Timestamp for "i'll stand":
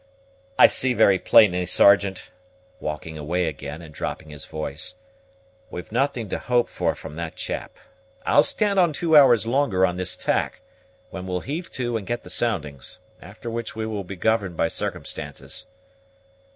8.25-8.79